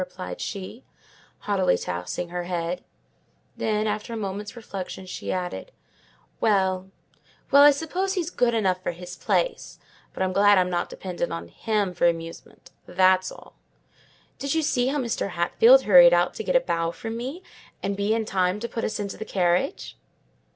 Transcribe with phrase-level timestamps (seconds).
[0.01, 0.83] replied she,
[1.41, 2.83] haughtily tossing her head;
[3.55, 6.89] then, after a moment's reflection, she added—"Well,
[7.51, 7.61] well!
[7.61, 9.77] I suppose he's good enough for his place:
[10.11, 13.53] but I'm glad I'm not dependent on him for amusement—that's all.
[14.39, 15.29] Did you see how Mr.
[15.37, 17.43] Hatfield hurried out to get a bow from me,
[17.83, 19.99] and be in time to put us into the carriage?"